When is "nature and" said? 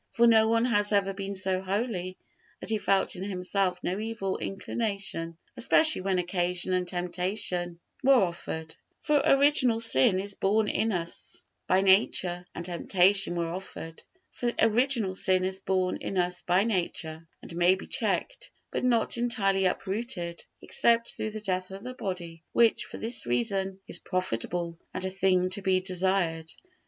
11.81-12.65